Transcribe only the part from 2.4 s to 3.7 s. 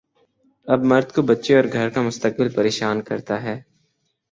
پریشان کرتا ہے۔